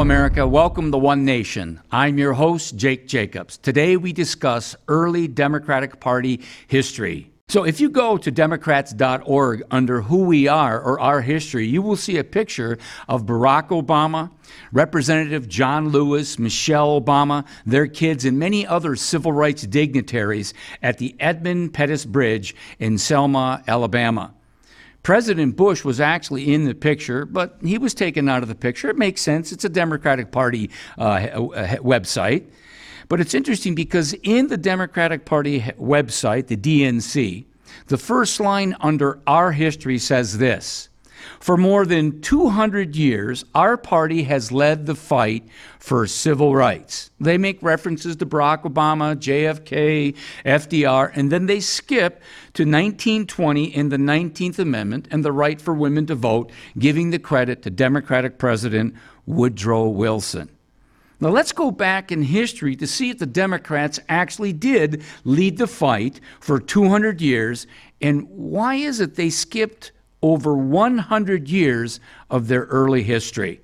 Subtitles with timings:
[0.00, 0.48] America.
[0.48, 1.78] Welcome to One Nation.
[1.92, 3.58] I'm your host, Jake Jacobs.
[3.58, 7.30] Today we discuss early Democratic Party history.
[7.48, 11.96] So, if you go to Democrats.org under Who We Are or Our History, you will
[11.96, 12.78] see a picture
[13.08, 14.30] of Barack Obama,
[14.72, 21.14] Representative John Lewis, Michelle Obama, their kids, and many other civil rights dignitaries at the
[21.20, 24.32] Edmund Pettus Bridge in Selma, Alabama.
[25.02, 28.90] President Bush was actually in the picture, but he was taken out of the picture.
[28.90, 29.50] It makes sense.
[29.50, 31.20] It's a Democratic Party uh,
[31.80, 32.44] website.
[33.08, 37.44] But it's interesting because in the Democratic Party website, the DNC,
[37.86, 40.89] the first line under our history says this
[41.38, 47.10] for more than 200 years, our party has led the fight for civil rights.
[47.18, 52.22] They make references to Barack Obama, JFK, FDR, and then they skip
[52.54, 57.18] to 1920 in the 19th Amendment and the right for women to vote, giving the
[57.18, 58.94] credit to Democratic President
[59.26, 60.50] Woodrow Wilson.
[61.22, 65.66] Now, let's go back in history to see if the Democrats actually did lead the
[65.66, 67.66] fight for 200 years,
[68.00, 69.92] and why is it they skipped
[70.22, 73.60] over 100 years of their early history.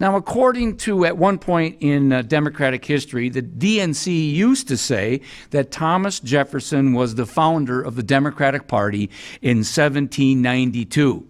[0.00, 5.20] Now, according to at one point in uh, Democratic history, the DNC used to say
[5.50, 9.10] that Thomas Jefferson was the founder of the Democratic Party
[9.42, 11.26] in 1792.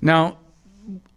[0.00, 0.38] Now,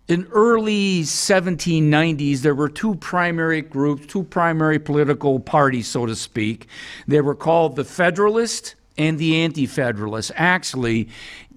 [0.08, 6.68] in early 1790s, there were two primary groups, two primary political parties, so to speak.
[7.08, 10.32] They were called the Federalist and the Anti Federalists.
[10.36, 11.10] Actually,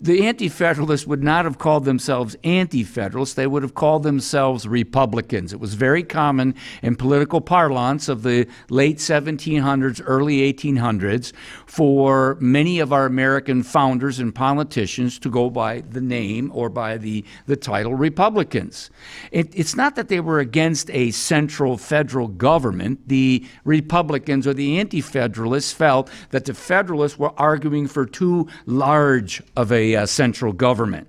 [0.03, 4.67] the Anti Federalists would not have called themselves Anti Federalists, they would have called themselves
[4.67, 5.53] Republicans.
[5.53, 11.33] It was very common in political parlance of the late 1700s, early 1800s
[11.67, 16.99] for many of our American founders and politicians to go by the name or by
[16.99, 18.91] the, the title Republicans.
[19.31, 23.07] It, it's not that they were against a central federal government.
[23.07, 29.41] The Republicans or the Anti Federalists felt that the Federalists were arguing for too large
[29.57, 31.09] of a uh, central government.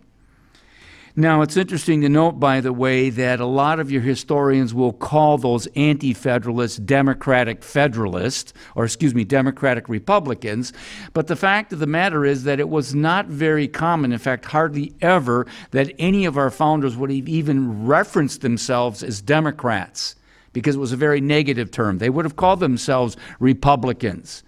[1.16, 4.94] Now, it's interesting to note, by the way, that a lot of your historians will
[4.94, 10.74] call those anti federalists Democratic Federalists, or excuse me, Democratic Republicans.
[11.14, 14.46] But the fact of the matter is that it was not very common, in fact,
[14.46, 20.16] hardly ever, that any of our founders would have even referenced themselves as Democrats,
[20.52, 22.00] because it was a very negative term.
[22.00, 24.42] They would have called themselves Republicans.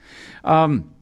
[0.44, 0.95] Um,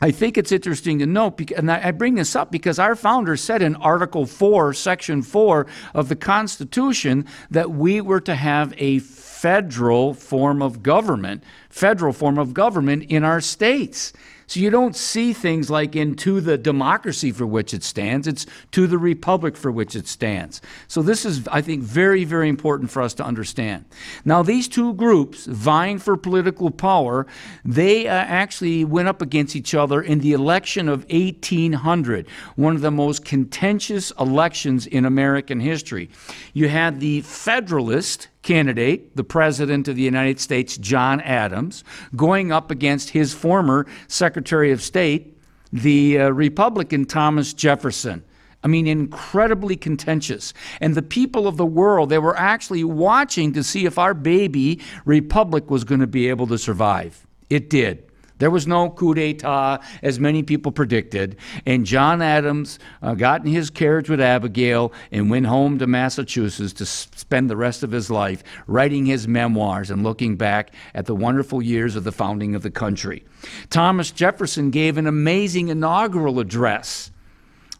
[0.00, 3.62] I think it's interesting to note, and I bring this up because our founders said
[3.62, 10.14] in Article 4, Section 4 of the Constitution that we were to have a federal
[10.14, 14.12] form of government, federal form of government in our states.
[14.48, 18.86] So you don't see things like into the democracy for which it stands, it's to
[18.86, 20.62] the republic for which it stands.
[20.88, 23.84] So this is, I think, very, very important for us to understand.
[24.24, 27.26] Now, these two groups vying for political power,
[27.62, 32.26] they uh, actually went up against each other in the election of 1800,
[32.56, 36.08] one of the most contentious elections in American history.
[36.54, 41.84] You had the Federalist candidate, the President of the United States, John Adams,
[42.16, 45.36] going up against his former Secretary of State,
[45.70, 48.24] the uh, Republican Thomas Jefferson.
[48.64, 50.54] I mean, incredibly contentious.
[50.80, 54.80] And the people of the world, they were actually watching to see if our baby
[55.04, 57.26] republic was going to be able to survive.
[57.50, 58.07] It did.
[58.38, 61.36] There was no coup d'etat, as many people predicted.
[61.66, 66.72] And John Adams uh, got in his carriage with Abigail and went home to Massachusetts
[66.74, 71.14] to spend the rest of his life writing his memoirs and looking back at the
[71.14, 73.24] wonderful years of the founding of the country.
[73.70, 77.10] Thomas Jefferson gave an amazing inaugural address.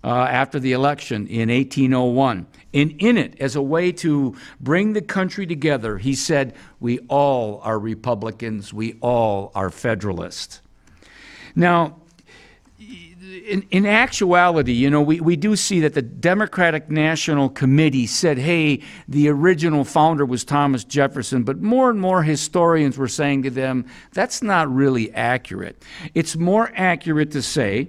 [0.05, 2.47] Uh, after the election in 1801.
[2.75, 7.61] And in it, as a way to bring the country together, he said, We all
[7.63, 10.61] are Republicans, we all are Federalists.
[11.55, 11.97] Now,
[12.79, 18.39] in, in, actuality, you know, we, we do see that the Democratic National Committee said,
[18.39, 23.51] hey, the original founder was Thomas Jefferson, but more and more historians were saying to
[23.51, 25.83] them, that's not really accurate.
[26.15, 27.89] It's more accurate to say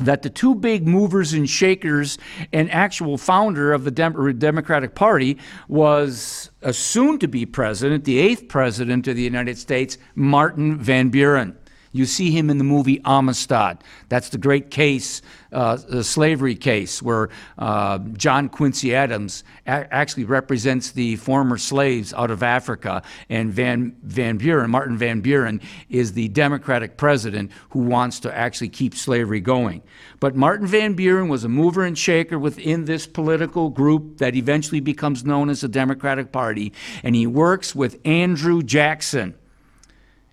[0.00, 2.18] that the two big movers and shakers
[2.52, 5.38] and actual founder of the Dem- Democratic Party
[5.68, 11.10] was a soon to be president, the eighth president of the United States, Martin Van
[11.10, 11.56] Buren.
[11.94, 13.78] You see him in the movie Amistad.
[14.08, 20.90] That's the great case, uh, the slavery case, where uh, John Quincy Adams actually represents
[20.90, 26.26] the former slaves out of Africa, and Van, Van Buren, Martin Van Buren, is the
[26.30, 29.80] Democratic president who wants to actually keep slavery going.
[30.18, 34.80] But Martin Van Buren was a mover and shaker within this political group that eventually
[34.80, 36.72] becomes known as the Democratic Party,
[37.04, 39.36] and he works with Andrew Jackson.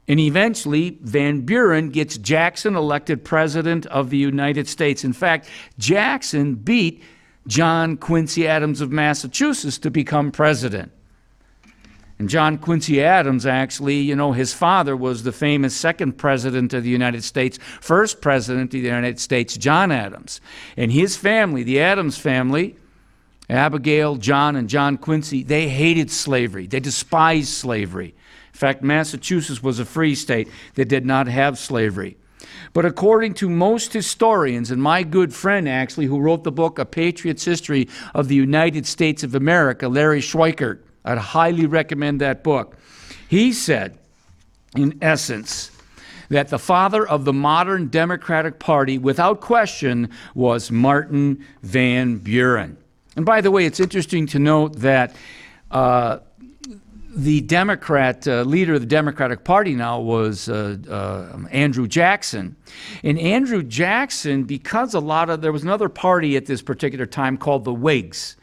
[0.07, 5.03] And eventually, Van Buren gets Jackson elected president of the United States.
[5.03, 7.03] In fact, Jackson beat
[7.47, 10.91] John Quincy Adams of Massachusetts to become president.
[12.19, 16.83] And John Quincy Adams, actually, you know, his father was the famous second president of
[16.83, 20.39] the United States, first president of the United States, John Adams.
[20.77, 22.75] And his family, the Adams family,
[23.49, 26.67] Abigail, John, and John Quincy, they hated slavery.
[26.67, 28.13] They despised slavery.
[28.61, 32.15] Fact, Massachusetts was a free state that did not have slavery.
[32.73, 36.85] But according to most historians, and my good friend actually, who wrote the book A
[36.85, 42.77] Patriot's History of the United States of America, Larry Schweikart, I'd highly recommend that book.
[43.27, 43.97] He said,
[44.75, 45.71] in essence,
[46.29, 52.77] that the father of the modern Democratic Party, without question, was Martin Van Buren.
[53.15, 55.15] And by the way, it's interesting to note that
[55.71, 56.19] uh,
[57.13, 62.55] the Democrat uh, leader of the Democratic Party now was uh, uh, Andrew Jackson.
[63.03, 67.37] And Andrew Jackson, because a lot of there was another party at this particular time
[67.37, 68.37] called the Whigs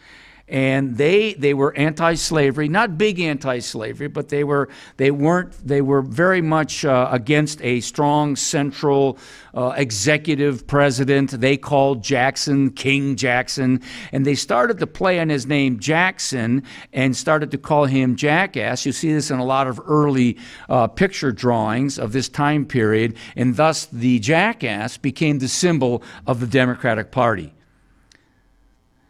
[0.48, 6.02] and they they were anti-slavery, not big anti-slavery, but they were they weren't they were
[6.02, 9.18] very much uh, against a strong central
[9.54, 11.30] uh, executive president.
[11.32, 16.62] They called Jackson King Jackson, and they started to play on his name Jackson
[16.92, 18.86] and started to call him Jackass.
[18.86, 23.16] You see this in a lot of early uh, picture drawings of this time period,
[23.36, 27.52] and thus the Jackass became the symbol of the Democratic Party.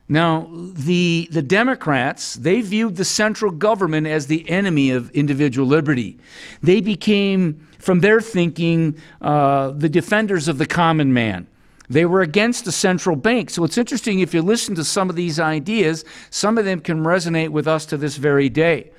[0.09, 6.19] Now, the, the Democrats, they viewed the central government as the enemy of individual liberty.
[6.63, 11.47] They became, from their thinking, uh, the defenders of the common man.
[11.91, 13.51] They were against the central bank.
[13.51, 17.05] So it's interesting if you listen to some of these ideas, some of them can
[17.05, 18.91] resonate with us to this very day.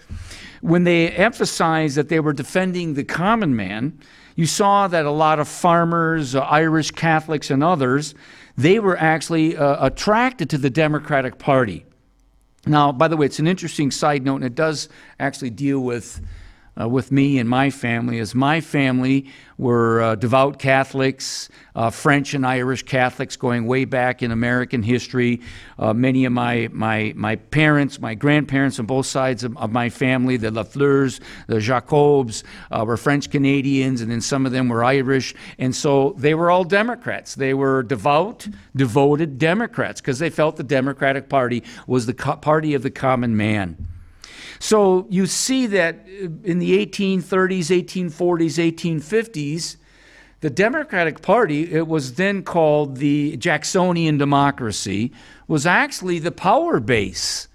[0.62, 4.00] When they emphasized that they were defending the common man,
[4.36, 8.16] you saw that a lot of farmers, uh, Irish Catholics, and others,
[8.60, 11.86] they were actually uh, attracted to the Democratic Party.
[12.66, 16.20] Now, by the way, it's an interesting side note, and it does actually deal with
[16.80, 19.26] uh, with me and my family as my family
[19.58, 25.42] were uh, devout Catholics, uh, French and Irish Catholics going way back in American history.
[25.78, 29.90] Uh, many of my, my, my parents, my grandparents on both sides of, of my
[29.90, 34.84] family, the Lafleurs, the Jacobs, uh, were French Canadians, and then some of them were
[34.84, 35.36] Irish.
[35.58, 37.36] And so they were all Democrats.
[37.36, 42.84] They were devout, devoted Democrats because they felt the Democratic Party was the party of
[42.84, 43.88] the common man.
[44.60, 49.78] So you see that uh, in the 1830s, 1840s, 1850s,
[50.42, 55.12] the Democratic Party, it was then called the Jacksonian Democracy,
[55.48, 57.48] was actually the power base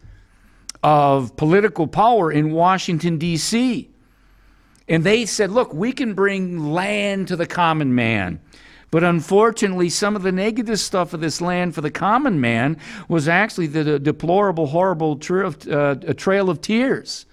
[0.82, 3.88] of political power in Washington, D.C.
[4.86, 8.40] And they said, look, we can bring land to the common man.
[8.94, 12.76] But unfortunately, some of the negative stuff of this land for the common man
[13.08, 17.26] was actually the deplorable, horrible trail of, uh, trail of tears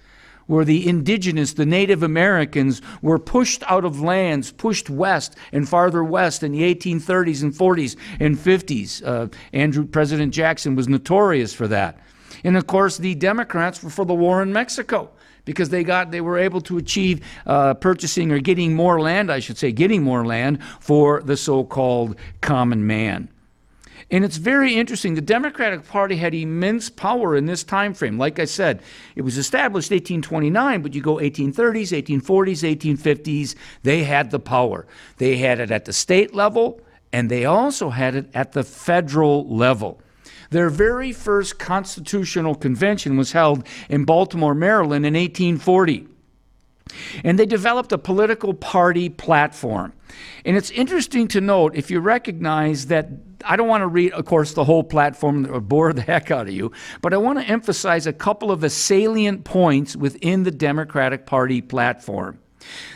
[0.46, 6.02] where the indigenous, the Native Americans, were pushed out of lands, pushed west and farther
[6.02, 9.00] west in the 1830s and 40s and 50s.
[9.06, 11.96] Uh, Andrew President Jackson was notorious for that.
[12.42, 15.10] And of course, the Democrats were for the war in Mexico
[15.44, 19.40] because they got they were able to achieve uh, purchasing or getting more land, I
[19.40, 23.28] should say, getting more land for the so-called common man.
[24.12, 25.14] And it's very interesting.
[25.14, 28.18] The Democratic Party had immense power in this time frame.
[28.18, 28.82] Like I said,
[29.16, 34.86] it was established 1829, but you go 1830s, 1840s, 1850s, they had the power.
[35.16, 39.48] They had it at the state level, and they also had it at the federal
[39.48, 39.98] level.
[40.52, 46.08] Their very first constitutional convention was held in Baltimore, Maryland in 1840.
[47.24, 49.94] And they developed a political party platform.
[50.44, 53.08] And it's interesting to note if you recognize that
[53.46, 56.30] I don't want to read, of course, the whole platform that would bore the heck
[56.30, 60.42] out of you, but I want to emphasize a couple of the salient points within
[60.42, 62.38] the Democratic Party platform.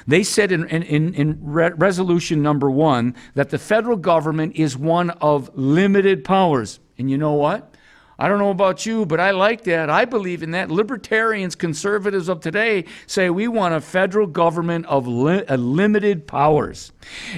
[0.07, 5.11] They said in, in, in re- resolution number one that the federal government is one
[5.11, 6.81] of limited powers.
[6.99, 7.75] And you know what?
[8.19, 9.91] I don't know about you, but I like that.
[9.91, 10.71] I believe in that.
[10.71, 16.93] Libertarians, conservatives of today say we want a federal government of li- uh, limited powers.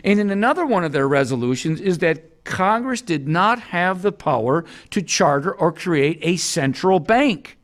[0.05, 4.65] And in another one of their resolutions is that Congress did not have the power
[4.91, 7.58] to charter or create a central bank.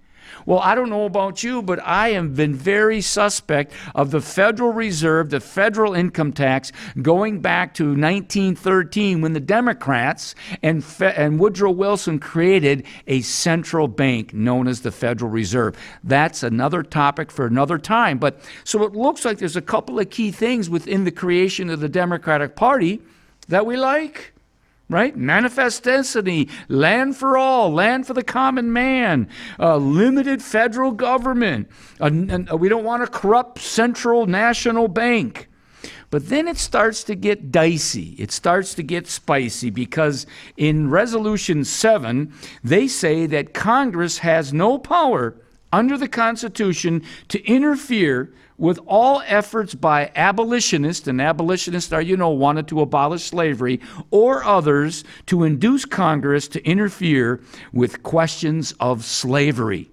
[0.46, 4.72] Well, I don't know about you, but I have been very suspect of the Federal
[4.72, 11.38] Reserve, the federal income tax, going back to 1913 when the Democrats and, Fe- and
[11.38, 15.76] Woodrow Wilson created a central bank known as the Federal Reserve.
[16.02, 18.18] That's another topic for another time.
[18.18, 21.80] But so it looks like there's a couple of key things within the creation of
[21.80, 23.00] the Democratic Party
[23.48, 24.33] that we like
[24.88, 25.16] right?
[25.16, 31.68] Manifest destiny, land for all, land for the common man, limited federal government.
[32.00, 35.48] Uh, we don't want a corrupt central national bank.
[36.10, 38.14] But then it starts to get dicey.
[38.18, 40.26] It starts to get spicy because
[40.56, 45.34] in Resolution 7, they say that Congress has no power
[45.74, 52.30] under the Constitution to interfere with all efforts by abolitionists, and abolitionists are, you know,
[52.30, 53.80] wanted to abolish slavery,
[54.12, 57.40] or others to induce Congress to interfere
[57.72, 59.90] with questions of slavery.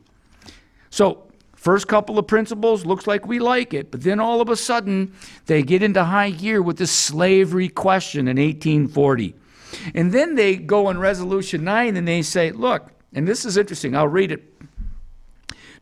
[0.92, 1.24] So,
[1.56, 5.12] first couple of principles looks like we like it, but then all of a sudden
[5.48, 9.34] they get into high gear with the slavery question in 1840.
[9.96, 13.96] And then they go in Resolution 9 and they say, look, and this is interesting,
[13.96, 14.52] I'll read it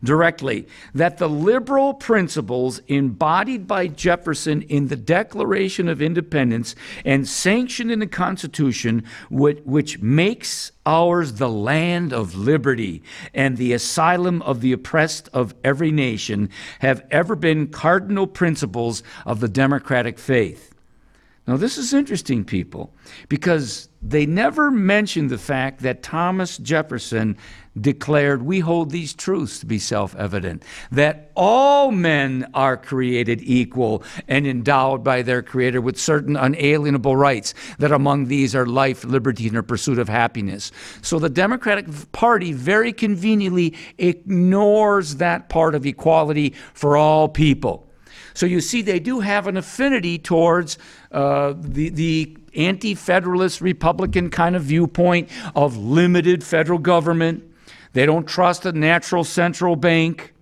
[0.02, 7.90] directly that the liberal principles embodied by Jefferson in the Declaration of Independence and sanctioned
[7.90, 13.02] in the Constitution, which makes ours the land of liberty
[13.34, 16.48] and the asylum of the oppressed of every nation,
[16.80, 20.69] have ever been cardinal principles of the democratic faith.
[21.50, 22.94] Now, this is interesting, people,
[23.28, 27.36] because they never mention the fact that Thomas Jefferson
[27.76, 34.04] declared, We hold these truths to be self evident that all men are created equal
[34.28, 39.48] and endowed by their Creator with certain unalienable rights, that among these are life, liberty,
[39.48, 40.70] and the pursuit of happiness.
[41.02, 47.89] So the Democratic Party very conveniently ignores that part of equality for all people.
[48.34, 50.78] So you see, they do have an affinity towards
[51.12, 57.44] uh, the, the anti federalist Republican kind of viewpoint of limited federal government.
[57.92, 60.32] They don't trust a natural central bank.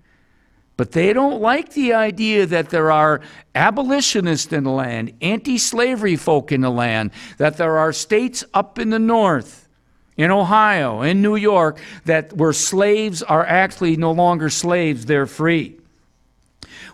[0.78, 3.21] But they don't like the idea that there are
[3.57, 8.78] abolitionists in the land, anti slavery folk in the land, that there are states up
[8.78, 9.68] in the north,
[10.16, 15.77] in Ohio, in New York, that where slaves are actually no longer slaves, they're free.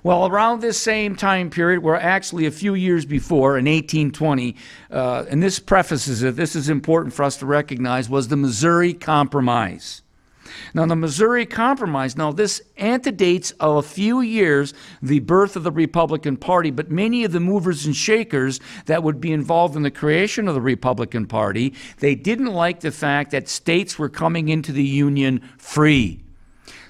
[0.05, 4.55] Well, around this same time period, we're actually a few years before, in 1820,
[4.91, 8.93] uh, and this prefaces it, this is important for us to recognize, was the Missouri
[8.93, 10.03] Compromise.
[10.75, 16.37] Now, the Missouri Compromise, now this antedates a few years the birth of the Republican
[16.37, 20.49] Party, but many of the movers and shakers that would be involved in the creation
[20.49, 24.85] of the Republican Party, they didn't like the fact that states were coming into the
[24.85, 26.24] Union free.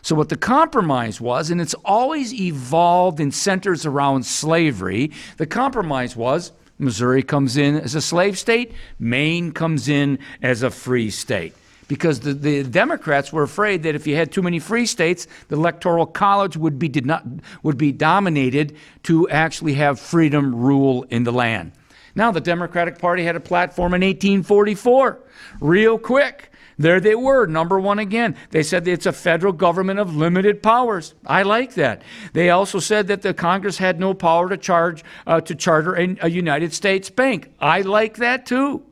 [0.05, 6.15] So, what the compromise was, and it's always evolved and centers around slavery, the compromise
[6.15, 11.55] was Missouri comes in as a slave state, Maine comes in as a free state.
[11.89, 15.57] Because the, the Democrats were afraid that if you had too many free states, the
[15.57, 17.25] Electoral College would be, not,
[17.63, 21.73] would be dominated to actually have freedom rule in the land.
[22.15, 25.19] Now, the Democratic Party had a platform in 1844,
[25.63, 26.51] real quick.
[26.79, 28.37] There they were, number one again.
[28.51, 31.15] They said it's a federal government of limited powers.
[31.27, 32.03] I like that.
[32.33, 36.17] They also said that the Congress had no power to charge uh, to charter a,
[36.23, 37.53] a United States bank.
[37.61, 38.83] I like that too.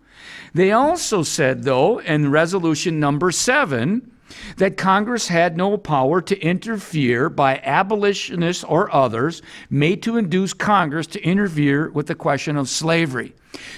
[0.55, 4.13] They also said, though, in resolution number seven,
[4.57, 11.07] that Congress had no power to interfere by abolitionists or others made to induce Congress
[11.09, 13.35] to interfere with the question of slavery.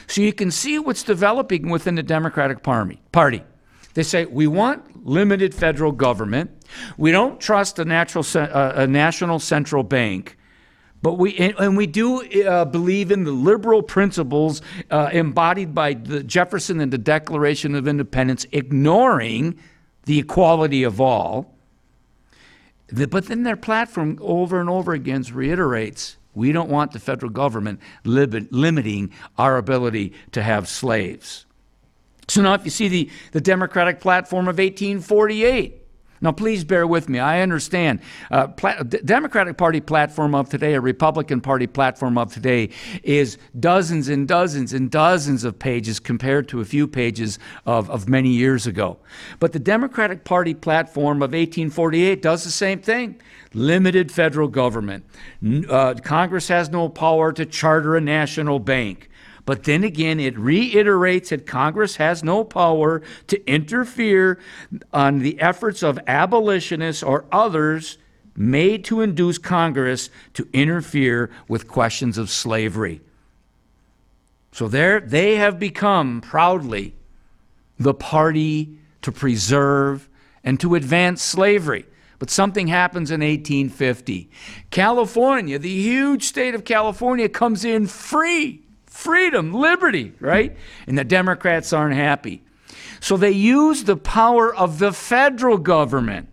[0.06, 3.44] So you can see what's developing within the Democratic Party.
[3.94, 6.50] They say, we want limited federal government.
[6.96, 10.36] We don't trust a, natural, uh, a national central bank.
[11.00, 16.80] But we and, we do uh, believe in the liberal principles uh, embodied by Jefferson
[16.80, 19.58] and the Declaration of Independence, ignoring
[20.04, 21.54] the equality of all.
[22.90, 27.80] But then their platform over and over again reiterates we don't want the federal government
[28.04, 31.44] limiting our ability to have slaves.
[32.28, 35.80] So now, if you see the, the Democratic platform of 1848,
[36.20, 37.18] Now, please bear with me.
[37.18, 38.00] I understand.
[38.30, 42.70] Uh, Democratic Party platform of today, a Republican Party platform of today,
[43.02, 48.08] is dozens and dozens and dozens of pages compared to a few pages of, of
[48.08, 48.96] many years ago.
[49.38, 53.20] But the Democratic Party platform of 1848 does the same thing
[53.52, 55.04] limited federal government.
[55.68, 59.08] Uh, Congress has no power to charter a national bank.
[59.46, 64.38] But then again, it reiterates that Congress has no power to interfere
[64.92, 67.98] on the efforts of abolitionists or others
[68.36, 73.00] made to induce Congress to interfere with questions of slavery.
[74.52, 76.94] So there they have become proudly
[77.78, 80.08] the party to preserve
[80.42, 81.84] and to advance slavery.
[82.18, 84.30] But something happens in 1850.
[84.70, 88.63] California, the huge state of California, comes in free
[88.94, 90.56] freedom, liberty, right?
[90.86, 92.42] And the Democrats aren't happy.
[93.00, 96.28] So they use the power of the federal government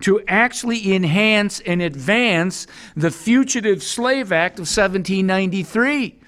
[0.00, 2.66] to actually enhance and advance
[2.96, 6.18] the Fugitive Slave Act of 1793.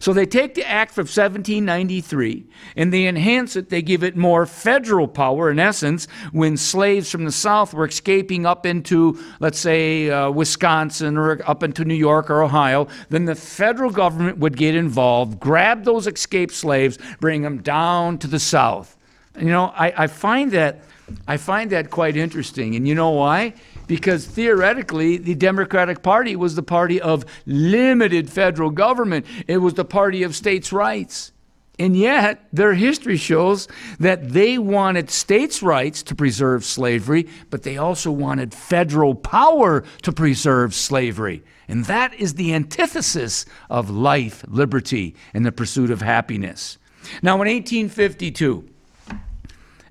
[0.00, 3.68] So they take the act from 1793 and they enhance it.
[3.68, 8.46] They give it more federal power, in essence, when slaves from the South were escaping
[8.46, 12.88] up into, let's say, uh, Wisconsin or up into New York or Ohio.
[13.10, 18.26] Then the federal government would get involved, grab those escaped slaves, bring them down to
[18.26, 18.96] the South.
[19.38, 20.82] You know, I, I find that.
[21.26, 22.76] I find that quite interesting.
[22.76, 23.54] And you know why?
[23.90, 29.84] Because theoretically, the Democratic Party was the party of limited federal government, it was the
[29.84, 31.32] party of states' rights.
[31.76, 33.66] And yet, their history shows
[33.98, 40.12] that they wanted states' rights to preserve slavery, but they also wanted federal power to
[40.12, 41.42] preserve slavery.
[41.66, 46.78] And that is the antithesis of life, liberty, and the pursuit of happiness.
[47.22, 48.68] Now, in 1852,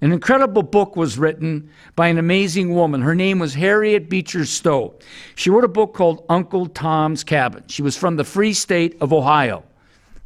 [0.01, 3.01] an incredible book was written by an amazing woman.
[3.01, 4.95] Her name was Harriet Beecher Stowe.
[5.35, 7.63] She wrote a book called Uncle Tom's Cabin.
[7.67, 9.63] She was from the free state of Ohio.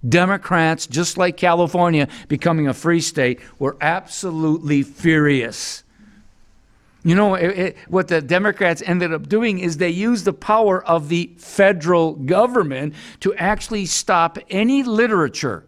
[0.07, 5.83] Democrats, just like California becoming a free state, were absolutely furious.
[7.03, 10.85] You know, it, it, what the Democrats ended up doing is they used the power
[10.85, 15.65] of the federal government to actually stop any literature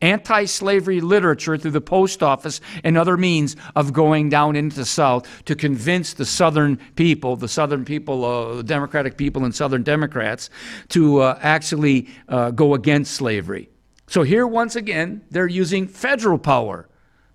[0.00, 4.84] anti slavery literature through the post office and other means of going down into the
[4.84, 9.82] South to convince the Southern people, the Southern people, uh, the Democratic people and Southern
[9.82, 10.50] Democrats,
[10.88, 13.68] to uh, actually uh, go against slavery.
[14.06, 16.88] So here, once again, they're using federal power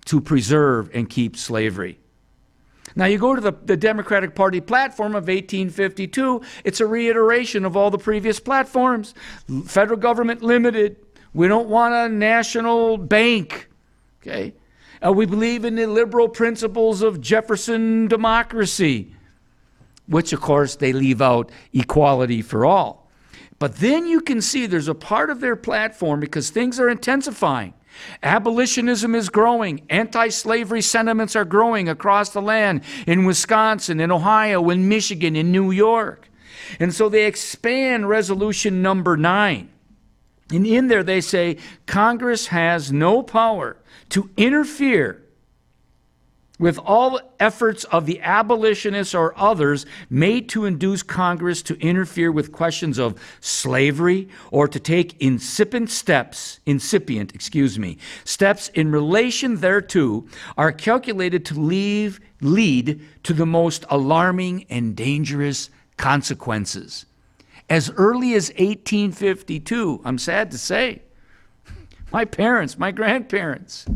[0.05, 1.99] to preserve and keep slavery.
[2.95, 7.75] Now, you go to the, the, Democratic Party platform of 1852, it's a reiteration of
[7.75, 9.15] all the previous platforms.
[9.65, 10.97] Federal government limited,
[11.33, 13.69] we don't want a national bank.
[14.21, 14.53] Okay?
[15.05, 19.13] Uh, we believe in the liberal principles of Jefferson democracy,
[20.07, 23.09] which, of course, they leave out equality for all.
[23.59, 27.73] But then you can see there's a part of their platform because things are intensifying.
[28.21, 29.85] Abolitionism is growing.
[29.89, 35.51] Anti slavery sentiments are growing across the land in Wisconsin, in Ohio, in Michigan, in
[35.51, 36.29] New York.
[36.79, 39.69] And so they expand resolution number nine.
[40.51, 43.77] And in there, they say Congress has no power
[44.09, 45.23] to interfere
[46.59, 52.51] with all efforts of the abolitionists or others made to induce Congress to interfere with
[52.51, 60.25] questions of slavery or to take incipient steps, incipient, excuse me, steps in relation thereto
[60.55, 67.05] are calculated to leave, lead to the most alarming and dangerous consequences
[67.69, 70.01] as early as 1852.
[70.03, 71.03] I'm sad to say.
[72.11, 73.87] My parents, my grandparents,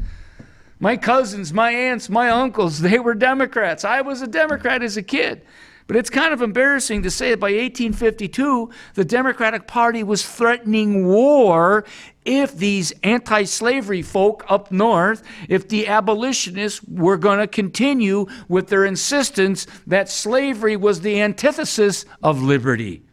[0.79, 3.85] my cousins, my aunts, my uncles, they were Democrats.
[3.85, 5.43] I was a Democrat as a kid.
[5.87, 11.07] But it's kind of embarrassing to say that by 1852, the Democratic Party was threatening
[11.07, 11.85] war
[12.25, 18.67] if these anti slavery folk up north, if the abolitionists were going to continue with
[18.67, 23.06] their insistence that slavery was the antithesis of liberty.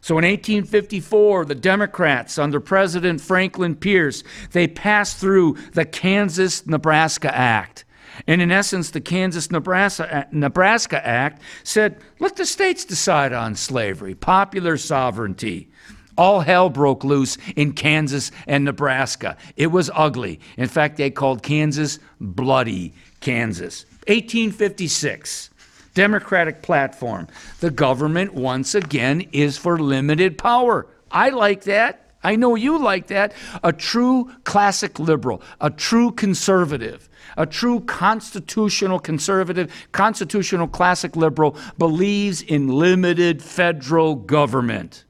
[0.00, 7.84] So in 1854, the Democrats under President Franklin Pierce, they passed through the Kansas-Nebraska Act.
[8.26, 14.14] And in essence, the Kansas uh, Nebraska Act said, let the states decide on slavery,
[14.14, 15.68] popular sovereignty.
[16.16, 19.36] All hell broke loose in Kansas and Nebraska.
[19.56, 20.40] It was ugly.
[20.56, 23.84] In fact, they called Kansas bloody Kansas.
[24.08, 25.50] 1856.
[25.98, 27.26] Democratic platform.
[27.58, 30.86] The government, once again, is for limited power.
[31.10, 32.12] I like that.
[32.22, 33.32] I know you like that.
[33.64, 42.42] A true classic liberal, a true conservative, a true constitutional conservative, constitutional classic liberal believes
[42.42, 45.04] in limited federal government.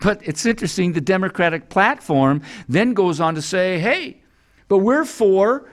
[0.00, 4.22] But it's interesting, the Democratic platform then goes on to say, hey,
[4.68, 5.68] but we're for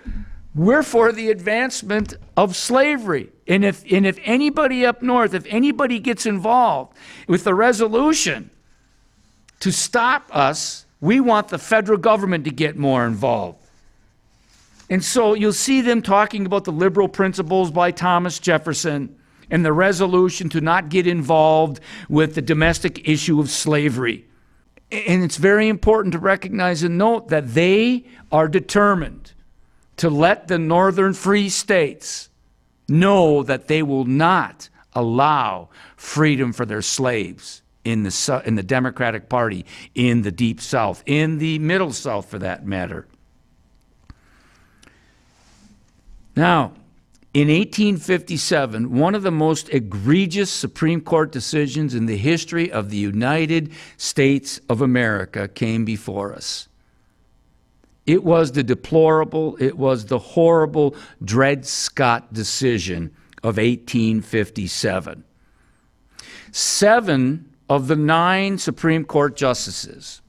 [0.56, 3.30] we're for the advancement of slavery.
[3.46, 8.50] And if, and if anybody up north, if anybody gets involved with the resolution
[9.60, 13.60] to stop us, we want the federal government to get more involved.
[14.90, 19.16] And so you'll see them talking about the liberal principles by Thomas Jefferson
[19.52, 24.26] and the resolution to not get involved with the domestic issue of slavery.
[24.92, 29.34] And it's very important to recognize and note that they are determined
[29.98, 32.30] to let the northern free states
[32.88, 39.30] know that they will not allow freedom for their slaves in the, in the Democratic
[39.30, 43.08] Party, in the Deep South, in the Middle South for that matter.
[46.36, 46.74] Now,
[47.34, 52.98] in 1857, one of the most egregious Supreme Court decisions in the history of the
[52.98, 56.68] United States of America came before us.
[58.06, 65.24] It was the deplorable, it was the horrible Dred Scott decision of 1857.
[66.52, 70.22] Seven of the nine Supreme Court justices,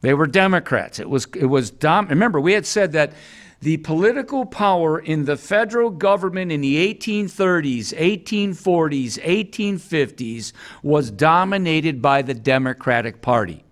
[0.00, 1.00] they were Democrats.
[1.00, 3.12] It was, it was dom- remember, we had said that
[3.60, 10.52] the political power in the federal government in the 1830s, 1840s, 1850s
[10.84, 13.64] was dominated by the Democratic Party.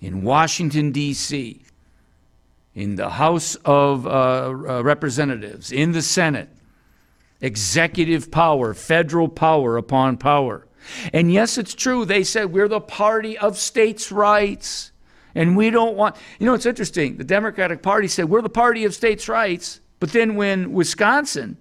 [0.00, 1.63] In Washington, D.C.,
[2.74, 6.48] in the House of uh, uh, Representatives, in the Senate,
[7.40, 10.66] executive power, federal power upon power.
[11.12, 14.92] And yes, it's true, they said we're the party of states' rights.
[15.34, 17.16] And we don't want, you know, it's interesting.
[17.16, 19.80] The Democratic Party said we're the party of states' rights.
[19.98, 21.56] But then when Wisconsin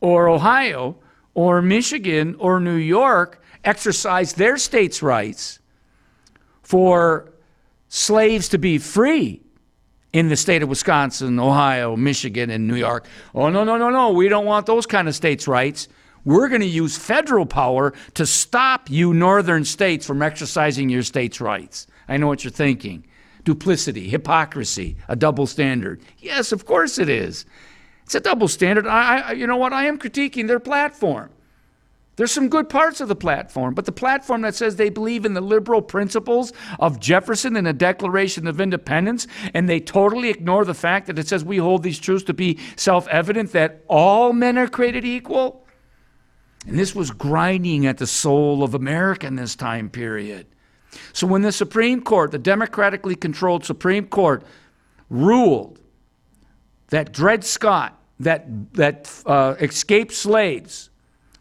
[0.00, 0.96] or Ohio
[1.34, 5.58] or Michigan or New York exercised their states' rights
[6.62, 7.32] for
[7.88, 9.42] slaves to be free,
[10.16, 13.06] in the state of Wisconsin, Ohio, Michigan, and New York.
[13.34, 14.12] Oh, no, no, no, no.
[14.12, 15.88] We don't want those kind of states' rights.
[16.24, 21.38] We're going to use federal power to stop you northern states from exercising your states'
[21.38, 21.86] rights.
[22.08, 23.06] I know what you're thinking.
[23.44, 26.00] Duplicity, hypocrisy, a double standard.
[26.18, 27.44] Yes, of course it is.
[28.04, 28.86] It's a double standard.
[28.86, 29.74] I, I you know what?
[29.74, 31.28] I am critiquing their platform.
[32.16, 35.34] There's some good parts of the platform, but the platform that says they believe in
[35.34, 40.74] the liberal principles of Jefferson and the Declaration of Independence, and they totally ignore the
[40.74, 44.56] fact that it says we hold these truths to be self evident that all men
[44.56, 45.66] are created equal.
[46.66, 50.46] And this was grinding at the soul of America in this time period.
[51.12, 54.42] So when the Supreme Court, the democratically controlled Supreme Court,
[55.10, 55.80] ruled
[56.88, 60.90] that Dred Scott, that, that uh, escaped slaves,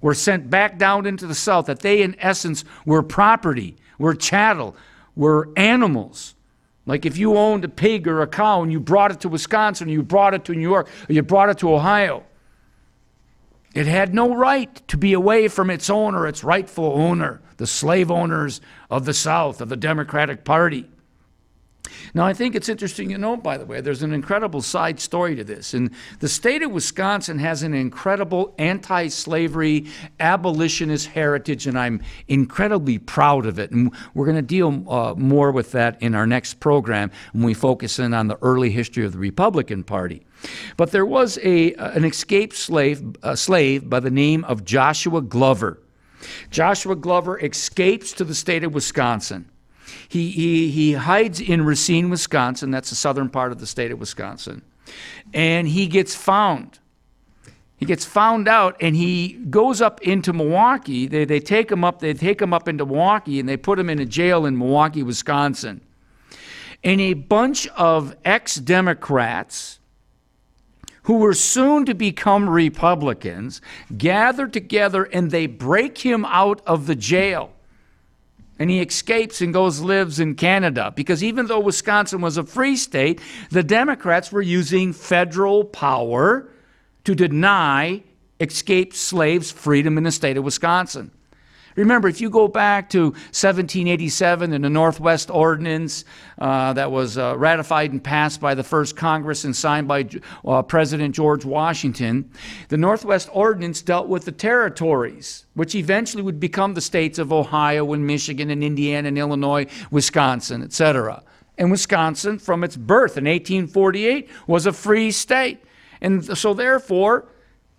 [0.05, 4.75] were sent back down into the South, that they, in essence, were property, were chattel,
[5.15, 6.35] were animals.
[6.85, 9.89] Like if you owned a pig or a cow and you brought it to Wisconsin,
[9.89, 12.23] you brought it to New York, or you brought it to Ohio,
[13.73, 18.11] it had no right to be away from its owner, its rightful owner, the slave
[18.11, 20.87] owners of the South, of the Democratic Party.
[22.13, 25.35] Now, I think it's interesting to note, by the way, there's an incredible side story
[25.35, 25.73] to this.
[25.73, 29.87] And the state of Wisconsin has an incredible anti slavery
[30.19, 33.71] abolitionist heritage, and I'm incredibly proud of it.
[33.71, 37.53] And we're going to deal uh, more with that in our next program when we
[37.53, 40.25] focus in on the early history of the Republican Party.
[40.77, 45.79] But there was a, an escaped slave, a slave by the name of Joshua Glover.
[46.49, 49.49] Joshua Glover escapes to the state of Wisconsin.
[50.07, 52.71] He, he, he hides in Racine, Wisconsin.
[52.71, 54.61] That's the southern part of the state of Wisconsin.
[55.33, 56.79] And he gets found.
[57.77, 61.07] He gets found out and he goes up into Milwaukee.
[61.07, 63.89] They, they take him up, they take him up into Milwaukee and they put him
[63.89, 65.81] in a jail in Milwaukee, Wisconsin.
[66.83, 69.79] And a bunch of ex Democrats
[71.03, 73.61] who were soon to become Republicans
[73.97, 77.54] gather together and they break him out of the jail
[78.57, 82.75] and he escapes and goes lives in Canada because even though Wisconsin was a free
[82.75, 83.19] state,
[83.51, 86.49] the Democrats were using federal power
[87.03, 88.03] to deny
[88.39, 91.11] escaped slaves freedom in the state of Wisconsin.
[91.75, 96.05] Remember, if you go back to 1787 and the Northwest Ordinance
[96.39, 100.07] uh, that was uh, ratified and passed by the first Congress and signed by
[100.45, 102.31] uh, President George Washington,
[102.69, 107.91] the Northwest Ordinance dealt with the territories, which eventually would become the states of Ohio
[107.91, 111.23] and Michigan and Indiana and Illinois, Wisconsin, etc.
[111.57, 115.61] And Wisconsin, from its birth in 1848, was a free state.
[116.01, 117.27] And so, therefore,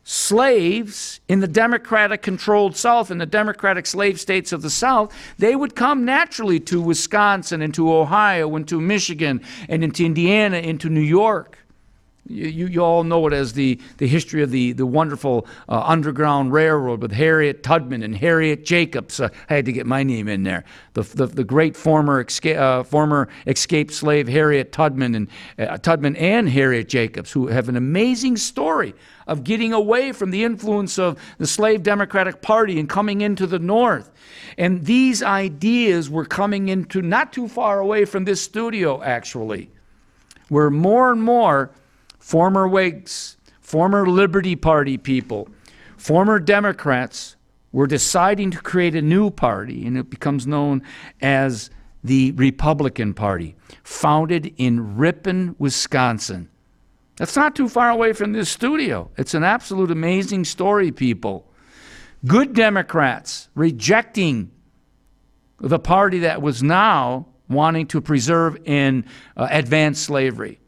[0.09, 5.57] slaves in the Democratic controlled South, in the Democratic slave states of the South, they
[5.57, 10.89] would come naturally to Wisconsin and to Ohio and to Michigan and into Indiana, into
[10.89, 11.59] New York.
[12.29, 16.53] You, you, all know it as the, the history of the, the wonderful uh, Underground
[16.53, 19.21] Railroad with Harriet Tubman and Harriet Jacobs.
[19.21, 20.65] Uh, I had to get my name in there.
[20.95, 26.17] The, the, the great former, esca- uh, former escaped slave Harriet Tubman and uh, Tubman
[26.17, 28.95] and Harriet Jacobs, who have an amazing story
[29.29, 33.59] of getting away from the influence of the slave Democratic Party and coming into the
[33.59, 34.11] North.
[34.59, 39.71] And these ideas were coming into not too far away from this studio, actually,
[40.49, 41.71] where more and more
[42.27, 45.49] former Whigs, former Liberty Party people,
[45.97, 47.37] former Democrats
[47.71, 50.83] were deciding to create a new party, and it becomes known
[51.23, 51.71] as
[52.03, 56.49] the Republican Party, founded in Ripon, Wisconsin.
[57.15, 59.09] That's not too far away from this studio.
[59.17, 61.47] It's an absolute amazing story, people.
[62.27, 64.51] Good Democrats rejecting
[65.61, 69.05] the party that was now wanting to preserve and
[69.37, 70.59] uh, advance slavery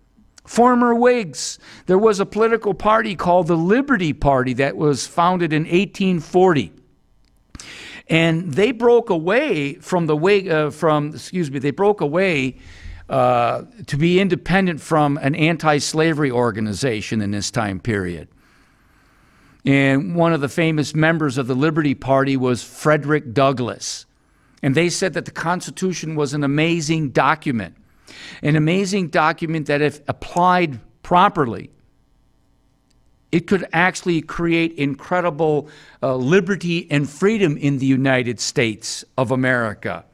[0.48, 1.58] former Whigs.
[1.86, 6.72] There was a political party called the Liberty Party that was founded in 1840.
[8.08, 12.56] And they broke away from the Whig, uh, from, excuse me, they broke away
[13.10, 18.28] uh, to be independent from an anti slavery organization in this time period.
[19.66, 24.06] And one of the famous members of the Liberty Party was Frederick Douglass.
[24.62, 27.76] And they said that the Constitution was an amazing document
[28.42, 31.70] an amazing document that, if applied properly,
[33.30, 35.68] it could actually create incredible
[36.02, 40.04] uh, liberty and freedom in the United States of America.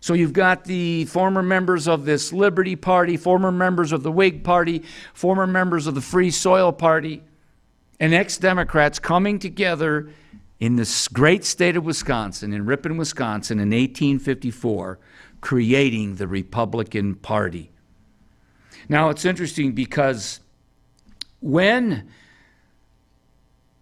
[0.00, 4.44] So you've got the former members of this Liberty Party, former members of the Whig
[4.44, 4.82] Party,
[5.12, 7.22] former members of the Free Soil Party,
[7.98, 10.10] and ex Democrats coming together
[10.58, 14.98] in this great state of Wisconsin, in Ripon, Wisconsin, in 1854
[15.40, 17.70] creating the Republican Party.
[18.88, 20.40] Now, it's interesting because
[21.40, 22.08] when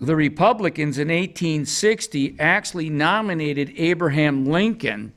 [0.00, 5.12] the Republicans in 1860 actually nominated Abraham Lincoln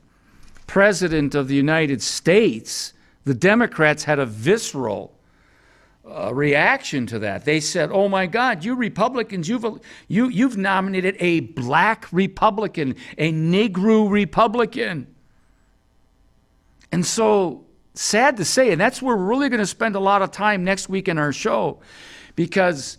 [0.66, 2.92] president of the United States,
[3.24, 5.14] the Democrats had a visceral
[6.04, 7.44] uh, reaction to that.
[7.44, 9.64] They said, "Oh my God, you Republicans, you've
[10.08, 15.06] you you've nominated a black Republican, a Negro Republican."
[16.92, 20.22] And so, sad to say, and that's where we're really going to spend a lot
[20.22, 21.80] of time next week in our show,
[22.36, 22.98] because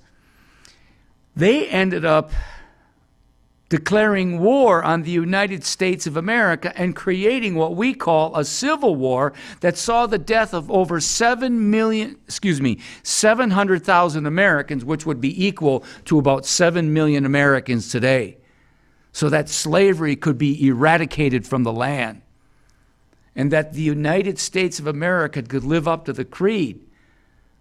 [1.35, 2.31] they ended up
[3.69, 8.95] declaring war on the United States of America and creating what we call a civil
[8.95, 15.19] war that saw the death of over 7 million, excuse me, 700,000 Americans, which would
[15.19, 18.37] be equal to about 7 million Americans today.
[19.11, 22.21] So that slavery could be eradicated from the land
[23.35, 26.79] and that the United States of America could live up to the creed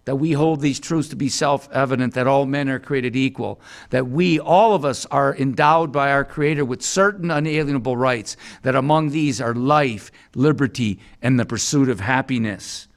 [0.05, 3.61] that we hold these truths to be self evident that all men are created equal,
[3.91, 8.75] that we, all of us, are endowed by our Creator with certain unalienable rights, that
[8.75, 12.89] among these are life, liberty, and the pursuit of happiness.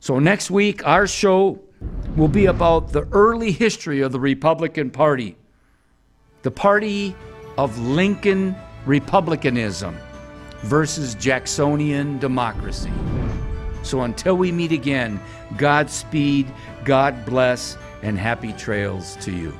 [0.00, 1.60] So, next week, our show
[2.16, 5.36] will be about the early history of the Republican Party,
[6.42, 7.14] the party
[7.56, 9.96] of Lincoln Republicanism
[10.64, 12.92] versus Jacksonian democracy.
[13.82, 15.20] So until we meet again,
[15.56, 16.50] Godspeed,
[16.84, 19.52] God bless, and happy trails to you.